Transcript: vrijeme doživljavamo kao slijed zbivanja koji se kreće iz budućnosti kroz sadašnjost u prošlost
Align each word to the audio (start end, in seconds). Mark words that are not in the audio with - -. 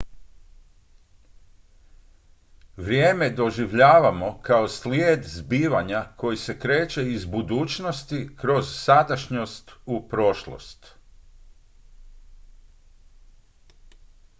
vrijeme 2.77 3.29
doživljavamo 3.29 4.39
kao 4.41 4.67
slijed 4.67 5.23
zbivanja 5.23 6.07
koji 6.17 6.37
se 6.37 6.59
kreće 6.59 7.11
iz 7.13 7.25
budućnosti 7.25 8.29
kroz 8.35 8.75
sadašnjost 8.81 9.71
u 9.85 10.07
prošlost 10.09 10.95